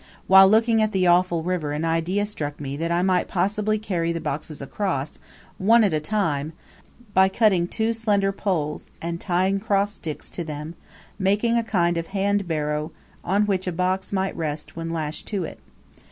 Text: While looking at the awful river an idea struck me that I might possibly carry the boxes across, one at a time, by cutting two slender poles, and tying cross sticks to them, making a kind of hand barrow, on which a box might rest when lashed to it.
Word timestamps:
While 0.25 0.47
looking 0.49 0.81
at 0.81 0.93
the 0.93 1.05
awful 1.05 1.43
river 1.43 1.73
an 1.73 1.85
idea 1.85 2.25
struck 2.25 2.59
me 2.59 2.75
that 2.75 2.91
I 2.91 3.03
might 3.03 3.27
possibly 3.27 3.77
carry 3.77 4.11
the 4.11 4.19
boxes 4.19 4.59
across, 4.59 5.19
one 5.59 5.83
at 5.83 5.93
a 5.93 5.99
time, 5.99 6.53
by 7.13 7.29
cutting 7.29 7.67
two 7.67 7.93
slender 7.93 8.31
poles, 8.31 8.89
and 8.99 9.21
tying 9.21 9.59
cross 9.59 9.93
sticks 9.93 10.31
to 10.31 10.43
them, 10.43 10.73
making 11.19 11.55
a 11.55 11.61
kind 11.63 11.97
of 11.99 12.07
hand 12.17 12.47
barrow, 12.47 12.91
on 13.23 13.45
which 13.45 13.67
a 13.67 13.71
box 13.71 14.11
might 14.11 14.35
rest 14.35 14.75
when 14.75 14.89
lashed 14.89 15.27
to 15.27 15.43
it. 15.43 15.59